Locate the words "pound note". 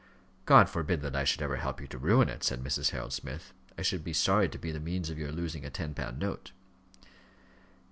5.93-6.51